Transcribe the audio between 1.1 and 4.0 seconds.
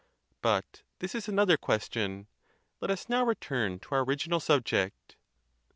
is another question: let us now return to